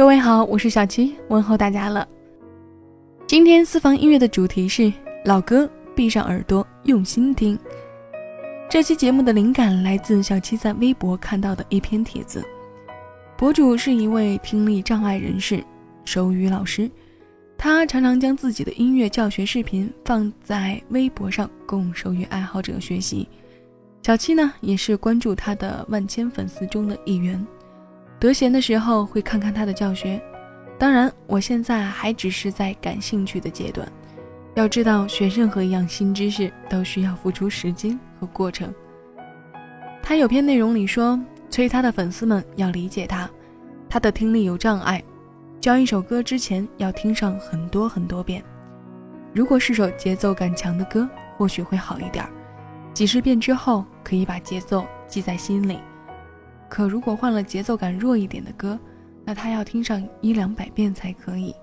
[0.00, 2.08] 各位好，我是小七，问候大家了。
[3.26, 4.90] 今天私房音乐的主题是
[5.26, 7.58] 老歌，闭上耳朵，用心听。
[8.66, 12.42] 这期节目的灵感来自小七在微博看到的一篇帖子，
[13.36, 15.62] 博主是一位听力障碍人士，
[16.06, 16.90] 手语老师，
[17.58, 23.28] 他常常将自己的音乐教学视频放在微博上供手语爱好者学习。
[24.02, 27.46] 小七呢，也是关注他的万千粉丝中的一员。
[28.20, 30.20] 得闲的时候会看看他的教学，
[30.78, 33.90] 当然，我现在还只是在感兴趣的阶段。
[34.54, 38.70] 要知道，学任何一样新知识都需要付出时间和过程。
[40.02, 43.30] 他有篇内容里说，催他的粉丝们要理解他，
[43.88, 45.02] 他的听力有障碍，
[45.58, 48.44] 教一首歌之前要听上很多很多遍。
[49.32, 52.28] 如果是首节奏感强的歌，或许会好一点，
[52.92, 55.78] 几十遍之后可以把节奏记在心里。
[56.70, 58.78] 可如果换了节奏感弱一点的歌，
[59.24, 61.54] 那他要听上一两百遍才可以。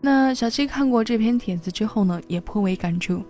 [0.00, 3.22] 那小七看过这篇帖子之后呢，也颇为感触。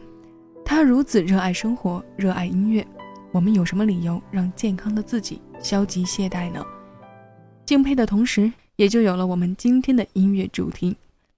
[0.64, 2.86] 他如此热爱生活，热爱音乐，
[3.30, 6.64] 我们有什么理由让健康的自己消极懈怠呢？
[7.64, 10.96] 敬佩的同时，也就有了我们今天的音乐主题：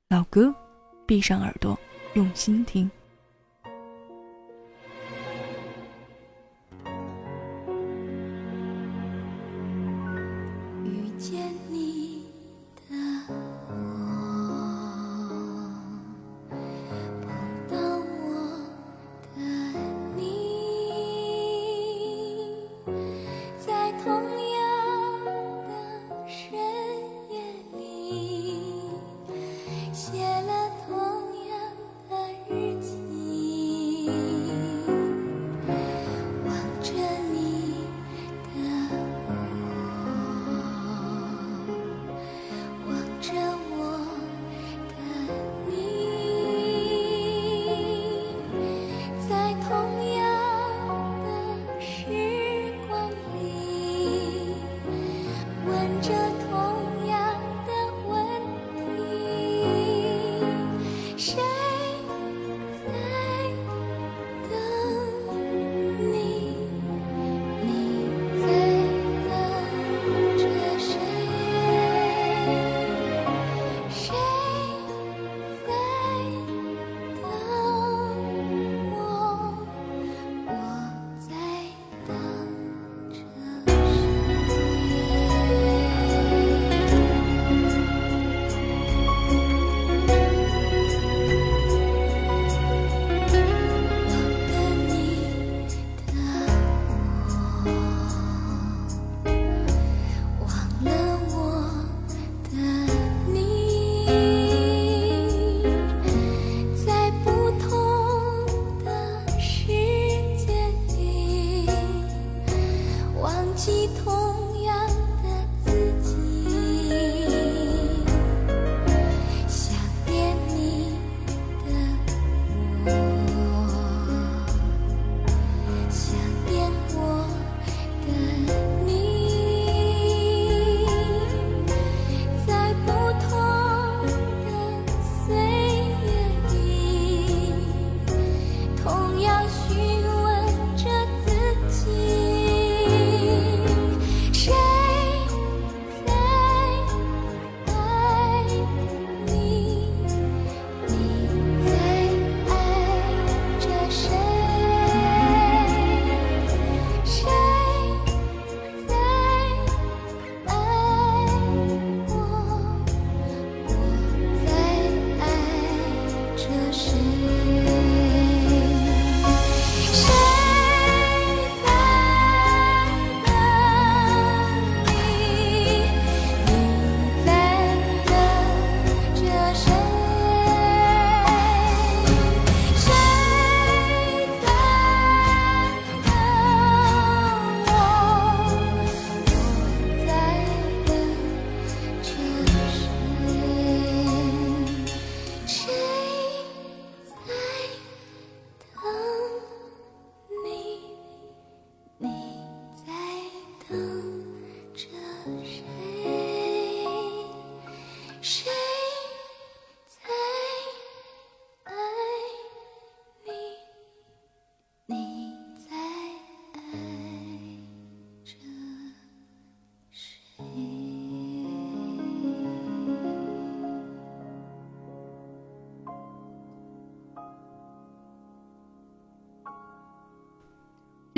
[0.09, 0.55] 老歌，
[1.07, 1.79] 闭上耳朵，
[2.15, 2.91] 用心听。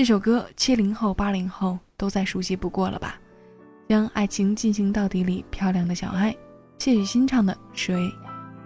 [0.02, 3.20] 这首歌，七零后、八零后都再熟悉不过了吧？
[3.88, 6.36] 将爱情进行到底里，漂亮的小爱，
[6.76, 7.94] 谢雨欣唱的《谁》。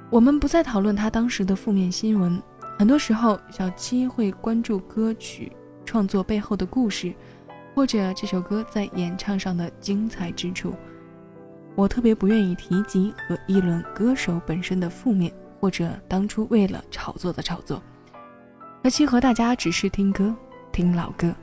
[0.08, 2.42] 我们不再讨论他当时的负面新闻，
[2.78, 5.52] 很多时候小七会关注歌曲
[5.84, 7.14] 创作背后的故事，
[7.74, 10.72] 或者这首歌在演唱上的精彩之处。
[11.74, 15.30] 我特别不愿意提及和议论歌手本身的负面，
[15.60, 17.82] 或者当初为了炒作的炒作。
[18.82, 20.34] 小七和大家只是听歌，
[20.76, 21.34] 听老歌。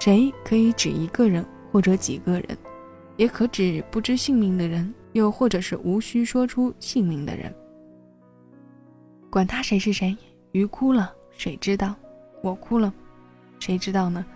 [0.00, 2.58] 谁可以指一个人或者几个人，
[3.16, 4.92] 也可指不知姓名的人。
[5.12, 7.54] 又或者是无需说出姓名的人，
[9.30, 10.16] 管他谁是谁，
[10.50, 11.94] 鱼哭了谁知道？
[12.42, 12.92] 我哭了，
[13.60, 14.26] 谁知道呢？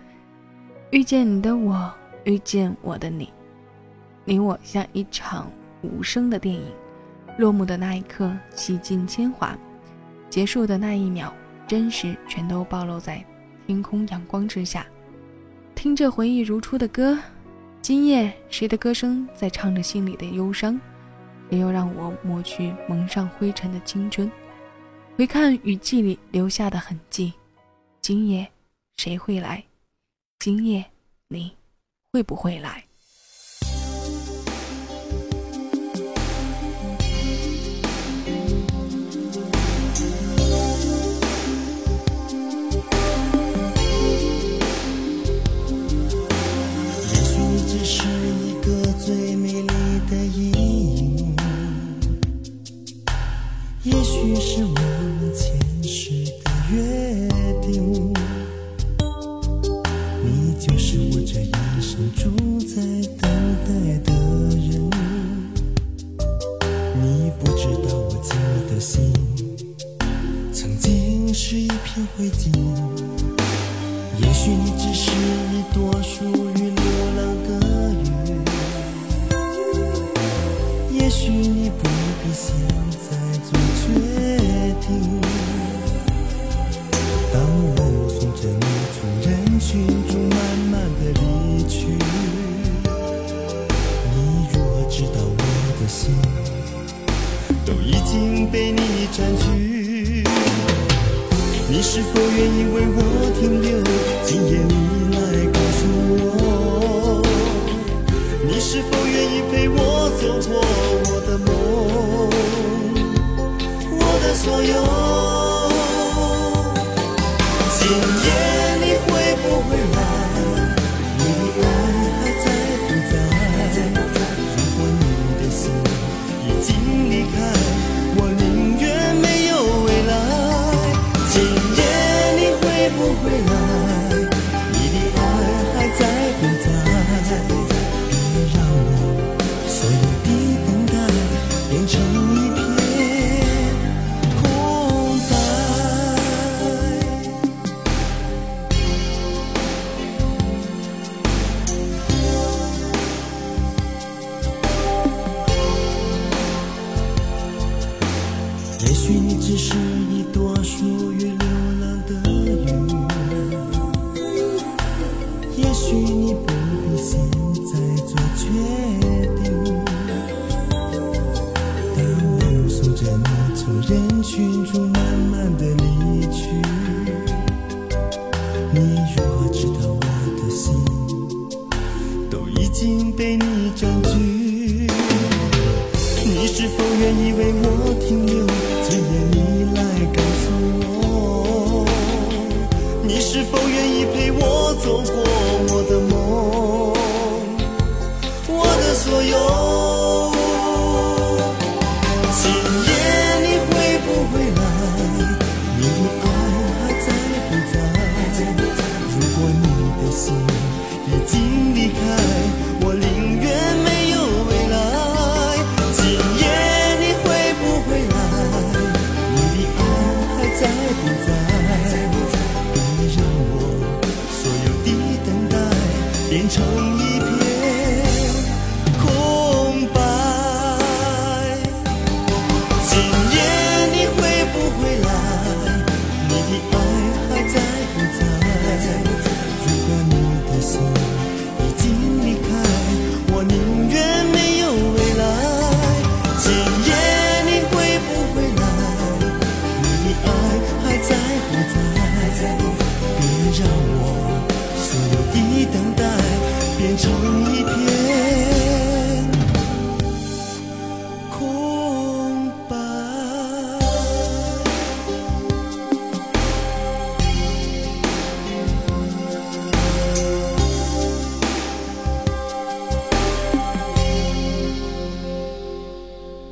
[0.91, 1.93] 遇见你的我，
[2.23, 3.29] 遇见我的你，
[4.23, 5.51] 你我像一场
[5.81, 6.71] 无声的电影，
[7.37, 9.53] 落幕的那一刻洗尽铅华，
[10.29, 11.33] 结束的那一秒，
[11.67, 13.21] 真实全都暴露在
[13.69, 14.83] 天空阳光之下，
[15.75, 17.15] 听着回忆如初的歌。
[17.83, 20.81] 今夜，谁的歌声在唱着心里的忧伤？
[21.51, 24.27] 谁又让我抹去蒙上灰尘的青春，
[25.15, 27.31] 回看雨季里留下的痕迹。
[28.01, 28.51] 今夜，
[28.97, 29.63] 谁会来？
[30.39, 30.83] 今夜，
[31.27, 31.55] 你
[32.11, 32.83] 会不会来？
[74.17, 75.11] 也许你只是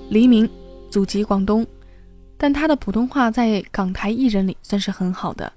[0.09, 0.49] 黎明，
[0.89, 1.67] 祖籍广东，
[2.37, 5.51] 但他的普通话在港台艺人里算是很好的，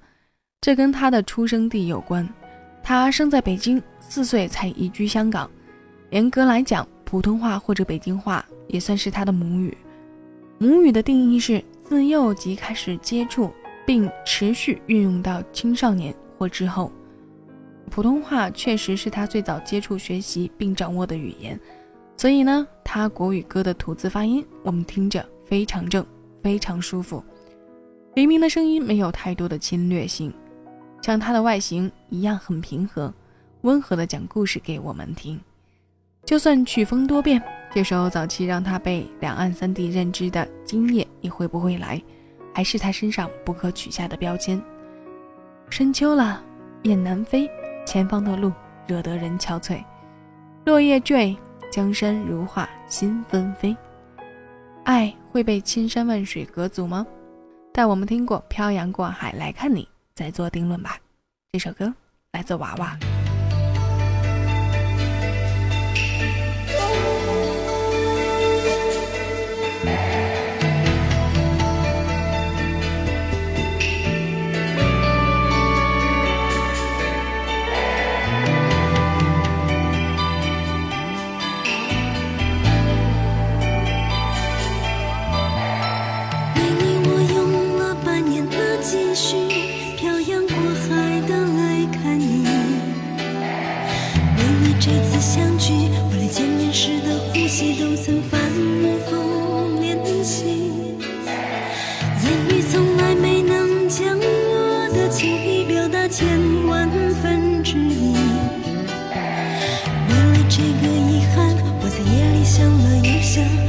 [0.61, 2.29] 这跟他的出生地有关。
[2.83, 5.49] 他生在北京，四岁才移居香港。
[6.11, 9.77] 严格来讲，普通话或者北京话也算是他的母语。
[10.59, 13.53] 母语的定义是自幼即开始接触，
[13.87, 16.91] 并持续运用到青少年或之后。
[17.89, 21.59] 普通话确实是他最早接触、学习并掌握的语言。
[22.21, 26.05] 所以呢，他国语歌的吐字发音，我们听着非常正，
[26.43, 27.25] 非常舒服。
[28.13, 30.31] 黎明的声音没有太多的侵略性，
[31.01, 33.11] 像他的外形一样很平和，
[33.63, 35.41] 温和的讲故事给我们听。
[36.27, 41.97] 就算曲风多变，这首早期让他被两岸三地认知的《今夜你会不会来》，
[42.55, 44.63] 还是他身上不可取下的标签。
[45.71, 46.45] 深秋了，
[46.83, 47.51] 雁南飞，
[47.87, 48.53] 前方的路
[48.87, 49.83] 惹得人憔悴，
[50.67, 51.35] 落叶坠。
[51.71, 53.77] 江山如画，心纷飞。
[54.85, 57.07] 爱会被千山万水隔阻吗？
[57.73, 60.99] 待我们听过《漂洋过海来看你》，再做定论吧。
[61.53, 61.95] 这首歌
[62.33, 62.99] 来自娃娃。
[113.33, 113.60] 想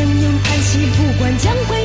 [0.00, 0.86] 相拥叹息。
[0.96, 1.79] 不管将会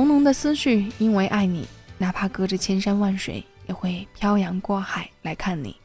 [0.00, 1.66] 浓浓的思绪，因为爱你，
[1.98, 5.76] 哪怕隔着千山万水，也会漂洋过海来看你。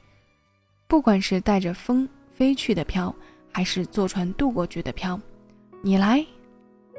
[0.88, 3.14] 不管是带着风飞去的飘，
[3.52, 5.20] 还是坐船渡过去的飘，
[5.82, 6.26] 你来，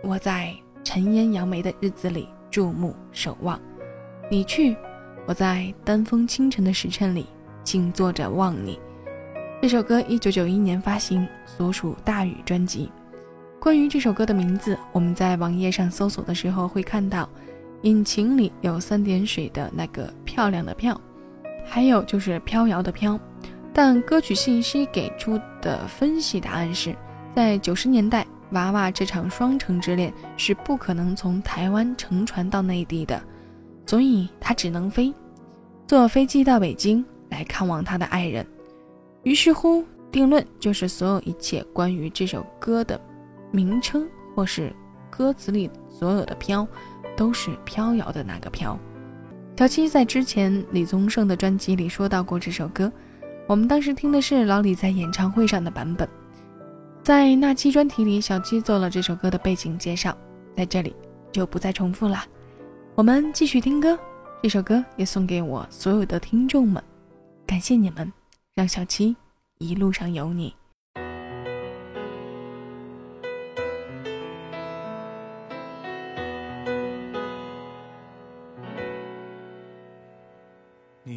[0.03, 3.59] 我在尘烟扬眉的日子里注目守望；
[4.31, 4.77] 你去，
[5.27, 7.25] 我在丹枫清晨的时辰里
[7.65, 8.79] 静坐着望你。
[9.63, 12.93] 这首歌一九九一年发行，所属大宇专辑。
[13.67, 17.29] 关于这首歌的名字，我们在网页上搜索的时候会看到，
[17.83, 21.01] 引擎里有三点水的那个漂亮的漂，
[21.65, 23.19] 还有就是飘摇的飘。
[23.75, 26.95] 但歌曲信息给出的分析答案是，
[27.35, 33.21] 在九十年代，娃娃这场双城之恋是不可能从台湾乘船到内地的，
[33.85, 35.13] 所以他只能飞，
[35.89, 38.47] 坐飞机到北京来看望他的爱人。
[39.25, 43.01] 于是乎，定论就是所有一切关于这首歌的。
[43.51, 44.75] 名称或是
[45.11, 46.67] 歌词里所有的“飘”，
[47.17, 48.79] 都是飘摇的那个“飘”。
[49.57, 52.93] 小七在之前李宗盛的专辑里说到过这首歌，
[53.47, 56.07] 我们当时听的是老李在演唱会上的版本。
[57.03, 60.15] 在那期专题里，小七做了这首歌的背景介绍，
[60.55, 60.95] 在这里
[61.33, 62.23] 就不再重复了。
[62.95, 63.99] 我们继续听歌，
[64.43, 66.83] 这首歌也送给我所有的听众们，
[67.47, 68.13] 感谢你们，
[68.55, 69.17] 让小七
[69.59, 70.55] 一路上有你。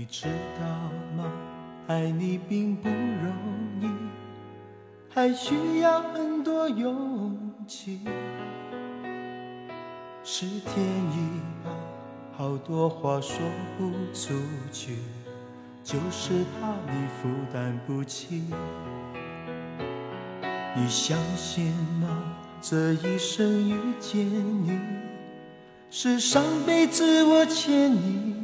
[0.10, 0.26] 知
[0.60, 0.66] 道
[1.16, 1.32] 吗？
[1.88, 3.32] 爱你并不容
[3.82, 3.88] 易，
[5.10, 8.02] 还需要很多勇气。
[10.24, 11.72] 是天意吧，
[12.36, 13.38] 好多话说
[13.78, 14.34] 不出
[14.72, 14.98] 去，
[15.84, 18.44] 就是怕你负担不起。
[20.76, 22.08] 你相信吗？
[22.62, 24.80] 这一生遇见你，
[25.90, 28.39] 是上辈子我欠你。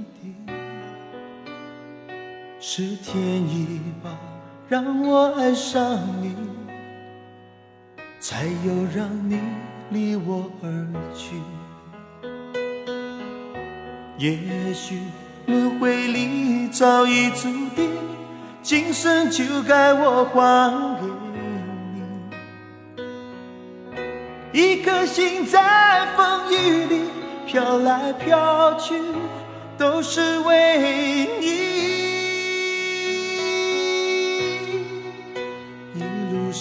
[2.67, 3.15] 是天
[3.47, 4.09] 意吧，
[4.67, 6.35] 让我爱上你，
[8.19, 9.39] 才有让你
[9.91, 10.67] 离我而
[11.15, 11.35] 去。
[14.17, 14.99] 也许
[15.45, 17.43] 轮回里早已注
[17.75, 17.87] 定，
[18.63, 21.05] 今生就该我还给
[24.53, 24.59] 你。
[24.59, 27.01] 一颗心在风雨里
[27.45, 28.95] 飘来飘去，
[29.77, 31.84] 都是为你。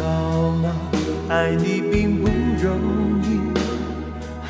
[0.00, 0.72] 道吗？
[1.28, 2.28] 爱你并不
[2.60, 2.76] 容
[3.22, 3.38] 易，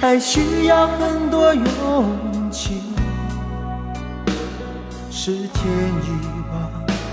[0.00, 2.80] 还需要很多勇气。
[5.10, 5.70] 是天
[6.06, 6.08] 意
[6.50, 6.70] 吧，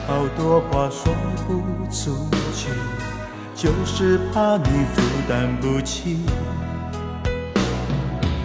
[0.08, 1.14] 好多话说
[1.48, 2.16] 不出
[2.54, 2.70] 去，
[3.56, 6.20] 就是怕你负担不起。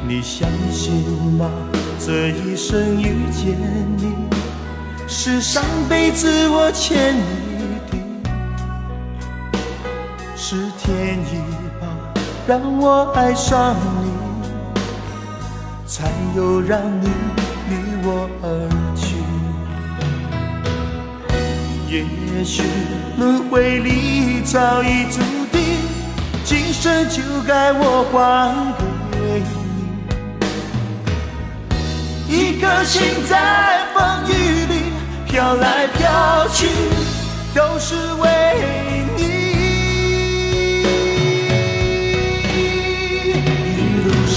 [0.08, 1.04] 你相信
[1.38, 1.48] 吗？
[2.00, 3.56] 这一生遇见
[3.98, 4.14] 你，
[5.06, 7.41] 是上辈子我欠你。
[10.84, 11.34] 天意
[11.80, 11.86] 吧，
[12.44, 14.10] 让我爱上你，
[15.86, 17.08] 才有让你
[17.70, 18.44] 离我而
[18.96, 19.14] 去。
[21.88, 22.04] 也
[22.42, 22.64] 许
[23.16, 25.20] 轮回里早已注
[25.52, 25.62] 定，
[26.44, 28.74] 今生就该我还
[29.12, 29.50] 给你。
[32.28, 34.90] 一颗心在风雨里
[35.26, 36.66] 飘来飘去，
[37.54, 38.26] 都是为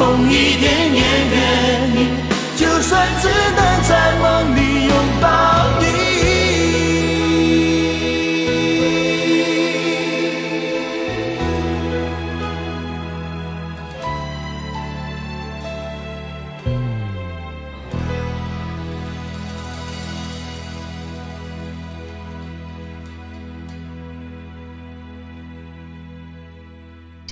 [0.00, 2.08] 痛一点也愿意，
[2.56, 5.28] 就算只能在梦里拥抱
[5.78, 5.99] 你。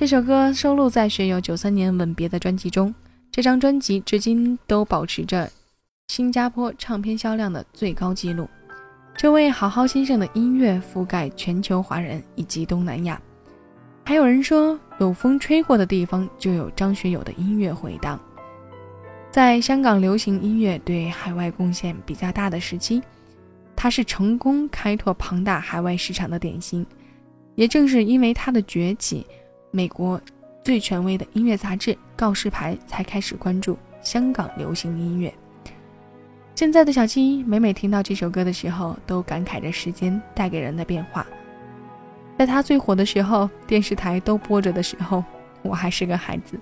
[0.09, 2.94] 这首歌收录在学友九三年《吻别》的专辑中。
[3.31, 5.47] 这张专辑至今都保持着
[6.07, 8.49] 新加坡唱片销量的最高纪录。
[9.14, 13.21] 这位好好先生的音乐覆盖全球华人以及东南亚。
[14.03, 18.18] 还有人说，有风吹过的地方就有张学友的音乐回荡。
[19.31, 23.03] 在香港流行音乐对海外贡献比较大的时期，
[23.77, 26.87] 他是成功开拓庞大海外市场的典型。
[27.57, 29.27] 也正是因为他的崛起。
[29.70, 30.20] 美国
[30.64, 35.33] 最权威的音乐杂志《告示牌》才开始关注香港流行音乐。
[36.54, 41.26] 现在的小七每每听到这首歌的时候，都感慨着时间带给人的变化。
[42.38, 45.22] 在他最火的时候，电视台都播着的时候，
[45.62, 46.59] 我还是个孩子。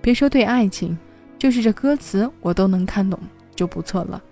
[0.00, 0.96] 别说对爱情，
[1.38, 3.18] 就是这歌词我都能看懂
[3.54, 4.22] 就不错了。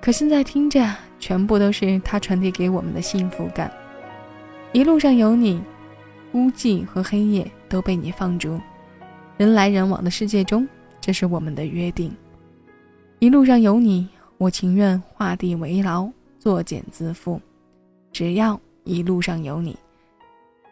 [0.00, 0.86] 可现在听着，
[1.18, 3.72] 全部都是他传递给我们的幸福感。
[4.72, 5.60] 一路上有你。
[6.38, 8.60] 孤寂和黑夜都被你放逐，
[9.38, 10.68] 人来人往的世界中，
[11.00, 12.14] 这是我们的约定。
[13.18, 17.40] 一路上有你，我情愿画地为牢，作茧自缚。
[18.12, 19.76] 只要一路上有你，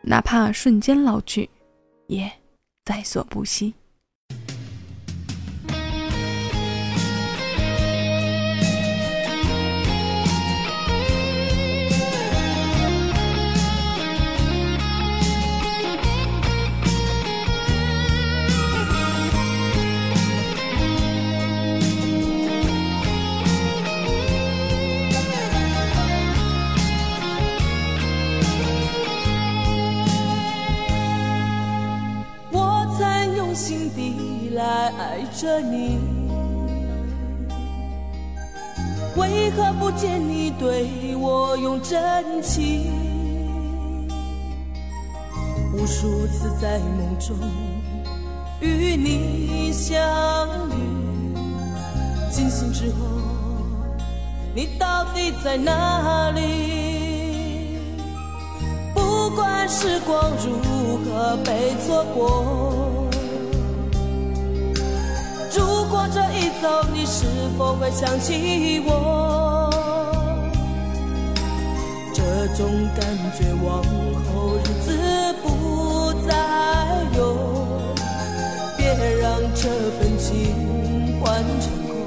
[0.03, 1.51] 哪怕瞬间老去，
[2.07, 2.31] 也
[2.85, 3.75] 在所不惜。
[42.43, 42.93] 情？
[45.75, 47.37] 无数次在梦中
[48.61, 49.99] 与你相
[50.71, 50.73] 遇，
[52.31, 52.97] 惊醒之后，
[54.55, 57.79] 你到底在哪里？
[58.95, 63.07] 不管时光如何被错过。
[65.55, 67.27] 如果这一走，你是
[67.59, 69.46] 否会想起我？
[72.49, 73.05] 这种感
[73.37, 74.87] 觉往后日子
[75.43, 76.31] 不再
[77.17, 77.19] 有，
[78.77, 78.87] 别
[79.21, 80.31] 让这份情
[81.21, 81.73] 换成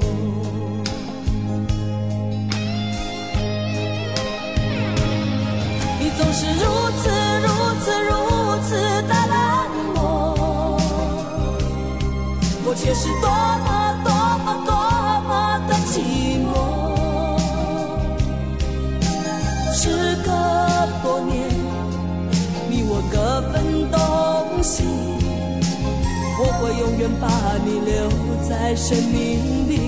[6.00, 6.64] 你总是如
[6.96, 7.10] 此
[7.42, 7.48] 如
[7.82, 8.10] 此如
[8.62, 8.70] 此
[9.02, 9.36] 的冷
[9.94, 9.98] 漠，
[12.64, 13.28] 我却是多
[27.20, 28.08] 把你留
[28.48, 29.80] 在生命里。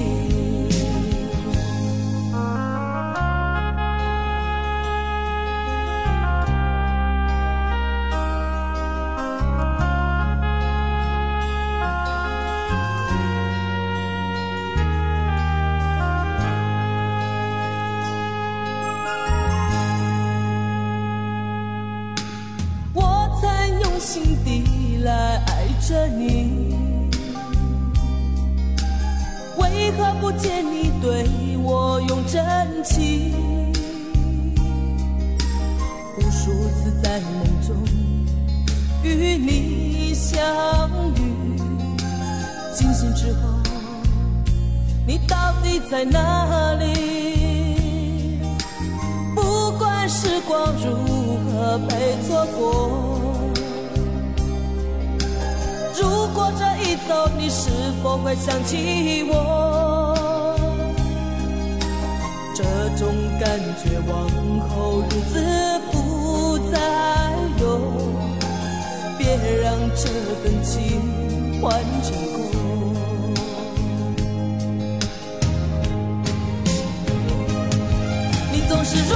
[22.95, 26.52] 我曾用心的来爱着你。
[29.93, 31.27] 为何不见你对
[31.59, 32.43] 我用真
[32.83, 33.35] 情？
[36.17, 37.77] 无数次在梦中
[39.03, 40.41] 与你相
[41.17, 41.21] 遇，
[42.75, 43.41] 惊醒之后，
[45.07, 48.39] 你到底在哪里？
[49.35, 53.12] 不管时光如何被错过。
[56.13, 57.71] 如果这一走，你是
[58.03, 59.35] 否会想起我？
[62.55, 62.63] 这
[62.99, 63.09] 种
[63.41, 64.29] 感觉往
[64.69, 65.35] 后日子
[65.91, 66.79] 不再
[67.59, 67.65] 有，
[69.17, 69.25] 别
[69.63, 70.03] 让这
[70.43, 71.01] 份情
[71.63, 71.73] 换
[72.03, 72.41] 成空。
[78.53, 79.15] 你总是如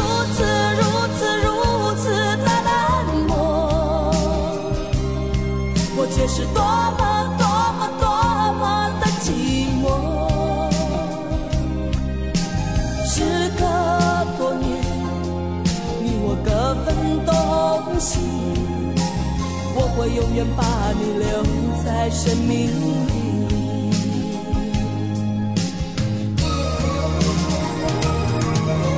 [20.06, 21.42] 我永远把你留
[21.82, 22.84] 在生命里。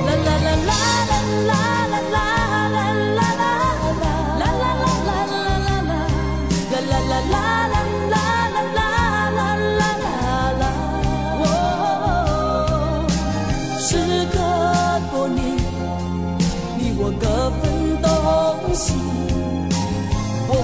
[0.05, 0.73] 啦啦啦啦
[1.07, 1.68] 啦啦。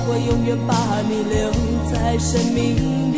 [0.07, 1.51] 我永远把你留
[1.91, 3.14] 在生命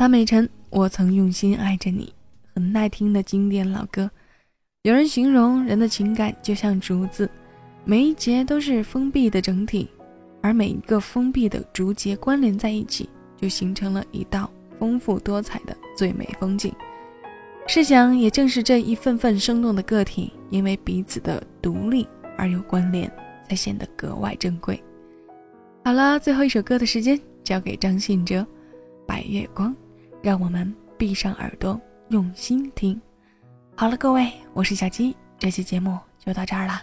[0.00, 2.10] 潘美辰，我曾用心爱着你，
[2.54, 4.10] 很耐听的经典老歌。
[4.80, 7.28] 有人形容人的情感就像竹子，
[7.84, 9.86] 每一节都是封闭的整体，
[10.40, 16.72] 而每一个封闭的竹节关联在一起，就形成了一道丰富多彩的最美风景。
[17.66, 22.08] 试想，也正是这一份份生动的个体，因为彼此的独立
[22.38, 23.12] 而有关联，
[23.46, 24.82] 才显得格外珍贵。
[25.84, 28.40] 好了，最后一首歌的时间交给张信哲，
[29.06, 29.70] 《白月光》，
[30.22, 31.80] 让我们闭上耳朵，
[32.10, 33.00] 用心听。
[33.74, 36.82] 好了，各位，我是小鸡，这期节目就到这儿了，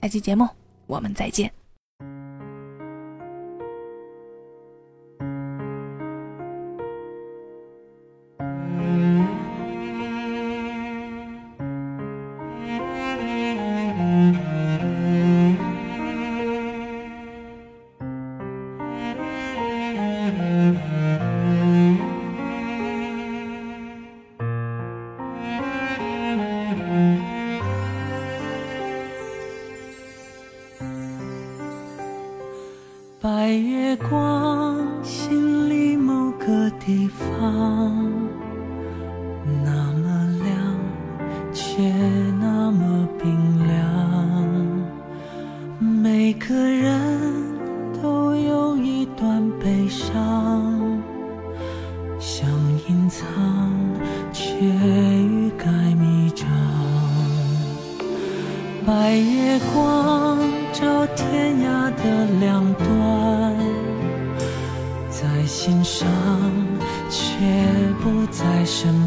[0.00, 0.48] 下期节目
[0.86, 1.57] 我们再见。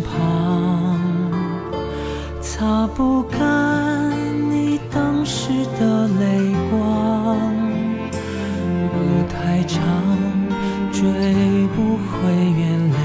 [0.01, 0.99] 旁，
[2.41, 3.39] 擦不干
[4.51, 7.37] 你当时的泪光。
[8.93, 8.97] 路
[9.29, 9.79] 太长，
[10.91, 11.01] 追
[11.75, 12.11] 不回
[12.57, 12.61] 原
[12.91, 12.95] 谅。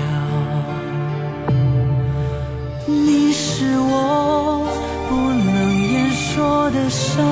[2.87, 4.67] 你是我
[5.09, 5.13] 不
[5.53, 5.57] 能
[5.93, 7.25] 言说的伤，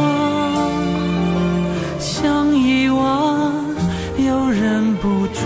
[1.98, 3.52] 想遗忘
[4.18, 5.40] 又忍不住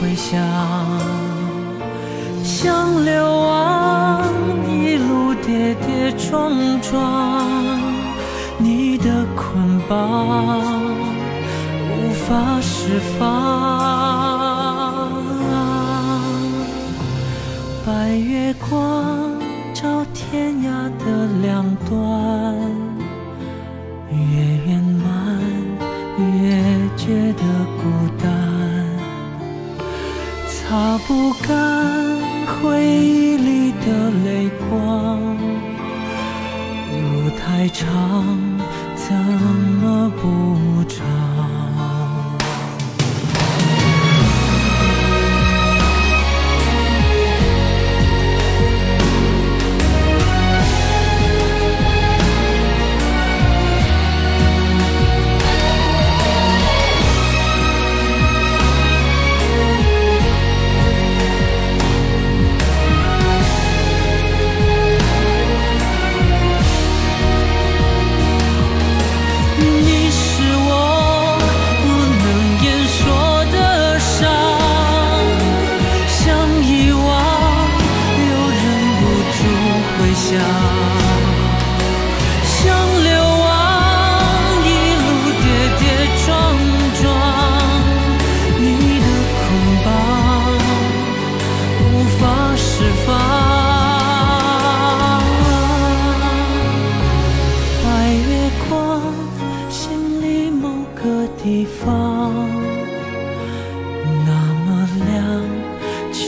[0.00, 0.36] 回想，
[2.42, 3.57] 想流亡
[6.30, 7.00] 撞撞，
[8.58, 10.68] 你的捆绑
[11.88, 13.22] 无法释放。
[17.86, 19.40] 白月光
[19.72, 21.04] 照天涯的
[21.40, 21.96] 两端，
[24.10, 24.16] 越
[24.66, 24.70] 圆
[25.02, 25.06] 满
[26.18, 26.52] 越
[26.94, 27.42] 觉得
[27.78, 27.82] 孤
[28.22, 28.28] 单，
[30.46, 31.48] 擦不干
[32.46, 33.17] 回忆
[37.58, 37.84] 太长
[38.94, 41.37] 怎么补偿
[101.88, 102.48] 光，
[104.26, 104.30] 那
[104.64, 104.66] 么
[105.06, 105.16] 亮，
[106.12, 106.20] 却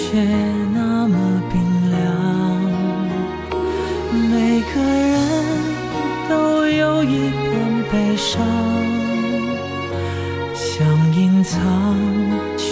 [0.72, 1.14] 那么
[1.50, 1.54] 冰
[1.90, 2.00] 凉。
[4.30, 5.12] 每个人
[6.30, 7.44] 都有一片
[7.92, 8.40] 悲伤，
[10.54, 11.58] 想隐藏，
[12.56, 12.64] 却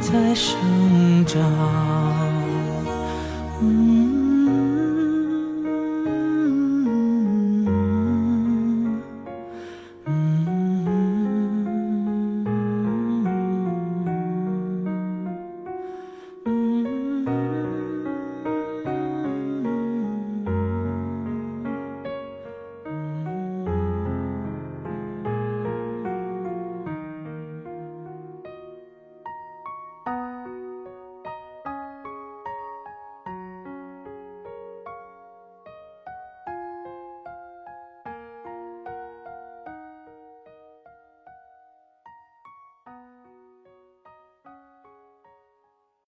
[0.00, 0.54] 在生
[1.26, 1.93] 长。